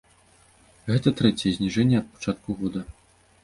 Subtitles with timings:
[0.91, 2.79] Гэта трэцяе зніжэнне ад пачатку года.